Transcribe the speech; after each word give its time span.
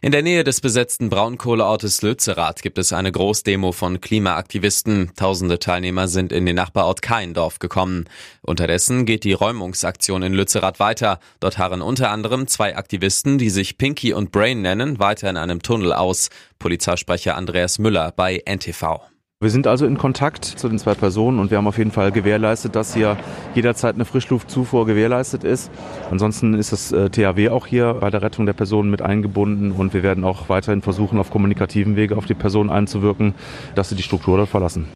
In 0.00 0.12
der 0.12 0.22
Nähe 0.22 0.44
des 0.44 0.60
besetzten 0.60 1.10
Braunkohleortes 1.10 2.02
Lützerath 2.02 2.62
gibt 2.62 2.78
es 2.78 2.92
eine 2.92 3.12
Großdemo 3.12 3.72
von 3.72 4.00
Klimaaktivisten. 4.00 5.12
Tausende 5.16 5.58
Teilnehmer 5.58 6.08
sind 6.08 6.32
in 6.32 6.46
den 6.46 6.56
Nachbarort 6.56 7.02
Keindorf 7.02 7.58
gekommen. 7.58 8.04
Unterdessen 8.42 9.06
geht 9.06 9.24
die 9.24 9.32
Räumungsaktion 9.32 10.22
in 10.22 10.34
Lützerath 10.34 10.80
weiter. 10.80 11.20
Dort 11.40 11.58
harren 11.58 11.82
unter 11.82 12.10
anderem 12.10 12.46
zwei 12.46 12.76
Aktivisten, 12.76 13.38
die 13.38 13.50
sich 13.50 13.78
Pinky 13.78 14.12
und 14.12 14.32
Brain 14.32 14.62
nennen, 14.62 14.98
weiter 14.98 15.28
in 15.30 15.36
einem 15.36 15.62
Tunnel 15.62 15.92
aus. 15.92 16.30
Polizeisprecher 16.58 17.36
Andreas 17.36 17.78
Müller 17.78 18.12
bei 18.14 18.42
NTV. 18.44 19.00
Wir 19.42 19.48
sind 19.48 19.66
also 19.66 19.86
in 19.86 19.96
Kontakt 19.96 20.44
zu 20.44 20.68
den 20.68 20.78
zwei 20.78 20.92
Personen 20.92 21.38
und 21.38 21.50
wir 21.50 21.56
haben 21.56 21.66
auf 21.66 21.78
jeden 21.78 21.92
Fall 21.92 22.12
gewährleistet, 22.12 22.76
dass 22.76 22.92
hier 22.92 23.16
jederzeit 23.54 23.94
eine 23.94 24.04
Frischluftzufuhr 24.04 24.84
gewährleistet 24.84 25.44
ist. 25.44 25.70
Ansonsten 26.10 26.52
ist 26.52 26.72
das 26.72 26.92
äh, 26.92 27.08
THW 27.08 27.48
auch 27.48 27.66
hier 27.66 27.94
bei 27.94 28.10
der 28.10 28.20
Rettung 28.20 28.44
der 28.44 28.52
Personen 28.52 28.90
mit 28.90 29.00
eingebunden 29.00 29.72
und 29.72 29.94
wir 29.94 30.02
werden 30.02 30.24
auch 30.24 30.50
weiterhin 30.50 30.82
versuchen, 30.82 31.18
auf 31.18 31.30
kommunikativen 31.30 31.96
Wege 31.96 32.18
auf 32.18 32.26
die 32.26 32.34
Personen 32.34 32.68
einzuwirken, 32.68 33.34
dass 33.74 33.88
sie 33.88 33.94
die 33.94 34.02
Struktur 34.02 34.36
dort 34.36 34.50
verlassen. 34.50 34.88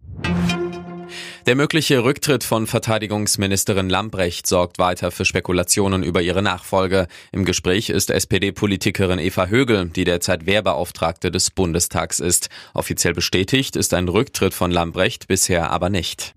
Der 1.47 1.57
mögliche 1.57 2.03
Rücktritt 2.03 2.43
von 2.43 2.67
Verteidigungsministerin 2.67 3.91
Lambrecht 3.91 4.47
sorgt 4.47 4.79
weiter 4.79 5.11
für 5.11 5.27
Spekulationen 5.27 6.03
über 6.03 6.23
ihre 6.23 6.41
Nachfolge. 6.41 7.07
Im 7.33 7.45
Gespräch 7.45 7.91
ist 7.91 8.11
SPD-Politikerin 8.11 9.19
Eva 9.19 9.49
Högel, 9.49 9.91
die 9.91 10.05
derzeit 10.05 10.47
Wehrbeauftragte 10.47 11.31
des 11.31 11.51
Bundestags 11.51 12.19
ist. 12.19 12.49
Offiziell 12.73 13.13
bestätigt 13.13 13.77
ist 13.77 13.93
ein 13.93 14.09
Rücktritt 14.09 14.55
von 14.55 14.71
Lambrecht 14.71 15.29
bisher 15.29 15.71
aber 15.71 15.91
nicht. 15.91 16.35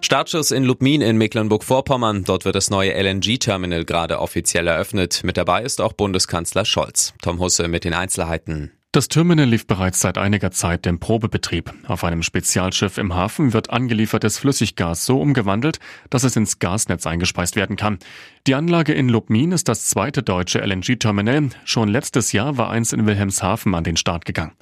Startschuss 0.00 0.52
in 0.52 0.64
Lubmin 0.64 1.02
in 1.02 1.18
Mecklenburg-Vorpommern. 1.18 2.24
Dort 2.24 2.46
wird 2.46 2.54
das 2.54 2.70
neue 2.70 2.94
LNG-Terminal 2.94 3.84
gerade 3.84 4.20
offiziell 4.20 4.68
eröffnet. 4.68 5.20
Mit 5.22 5.36
dabei 5.36 5.62
ist 5.62 5.82
auch 5.82 5.92
Bundeskanzler 5.92 6.64
Scholz. 6.64 7.12
Tom 7.20 7.40
Husse 7.40 7.68
mit 7.68 7.84
den 7.84 7.92
Einzelheiten. 7.92 8.72
Das 8.96 9.08
Terminal 9.08 9.46
lief 9.46 9.66
bereits 9.66 10.00
seit 10.00 10.16
einiger 10.16 10.52
Zeit 10.52 10.86
im 10.86 10.98
Probebetrieb. 10.98 11.70
Auf 11.86 12.02
einem 12.02 12.22
Spezialschiff 12.22 12.96
im 12.96 13.14
Hafen 13.14 13.52
wird 13.52 13.68
angeliefertes 13.68 14.38
Flüssiggas 14.38 15.04
so 15.04 15.20
umgewandelt, 15.20 15.80
dass 16.08 16.24
es 16.24 16.34
ins 16.34 16.60
Gasnetz 16.60 17.06
eingespeist 17.06 17.56
werden 17.56 17.76
kann. 17.76 17.98
Die 18.46 18.54
Anlage 18.54 18.94
in 18.94 19.10
Lubmin 19.10 19.52
ist 19.52 19.68
das 19.68 19.84
zweite 19.84 20.22
deutsche 20.22 20.60
LNG-Terminal. 20.60 21.50
Schon 21.66 21.90
letztes 21.90 22.32
Jahr 22.32 22.56
war 22.56 22.70
eins 22.70 22.94
in 22.94 23.04
Wilhelmshaven 23.04 23.74
an 23.74 23.84
den 23.84 23.98
Start 23.98 24.24
gegangen. 24.24 24.52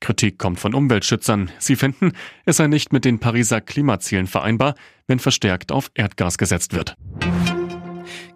Kritik 0.00 0.36
kommt 0.36 0.58
von 0.58 0.74
Umweltschützern. 0.74 1.52
Sie 1.60 1.76
finden, 1.76 2.10
es 2.44 2.56
sei 2.56 2.66
nicht 2.66 2.92
mit 2.92 3.04
den 3.04 3.20
Pariser 3.20 3.60
Klimazielen 3.60 4.26
vereinbar, 4.26 4.74
wenn 5.06 5.20
verstärkt 5.20 5.70
auf 5.70 5.92
Erdgas 5.94 6.38
gesetzt 6.38 6.74
wird. 6.74 6.96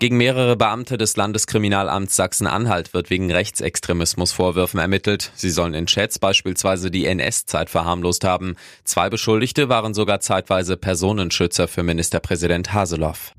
Gegen 0.00 0.16
mehrere 0.16 0.56
Beamte 0.56 0.96
des 0.96 1.16
Landeskriminalamts 1.18 2.16
Sachsen-Anhalt 2.16 2.94
wird 2.94 3.10
wegen 3.10 3.30
Rechtsextremismus 3.30 4.32
Vorwürfen 4.32 4.80
ermittelt. 4.80 5.30
Sie 5.34 5.50
sollen 5.50 5.74
in 5.74 5.84
Chats 5.84 6.18
beispielsweise 6.18 6.90
die 6.90 7.04
NS-Zeit 7.04 7.68
verharmlost 7.68 8.24
haben. 8.24 8.56
Zwei 8.84 9.10
Beschuldigte 9.10 9.68
waren 9.68 9.92
sogar 9.92 10.20
zeitweise 10.20 10.78
Personenschützer 10.78 11.68
für 11.68 11.82
Ministerpräsident 11.82 12.72
Haseloff. 12.72 13.34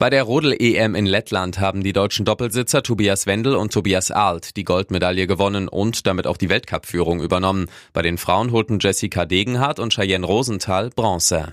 Bei 0.00 0.10
der 0.10 0.24
Rodel-EM 0.24 0.96
in 0.96 1.06
Lettland 1.06 1.60
haben 1.60 1.84
die 1.84 1.92
deutschen 1.92 2.24
Doppelsitzer 2.24 2.82
Tobias 2.82 3.28
Wendel 3.28 3.54
und 3.54 3.72
Tobias 3.72 4.10
Arlt 4.10 4.56
die 4.56 4.64
Goldmedaille 4.64 5.28
gewonnen 5.28 5.68
und 5.68 6.04
damit 6.08 6.26
auch 6.26 6.36
die 6.36 6.48
Weltcup-Führung 6.48 7.22
übernommen. 7.22 7.70
Bei 7.92 8.02
den 8.02 8.18
Frauen 8.18 8.50
holten 8.50 8.80
Jessica 8.80 9.24
Degenhardt 9.24 9.78
und 9.78 9.94
Cheyenne 9.94 10.26
Rosenthal 10.26 10.90
Bronze. 10.90 11.52